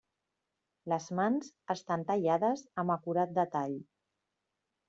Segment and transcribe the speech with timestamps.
[0.93, 3.77] Les mans estan tallades amb acurat detall.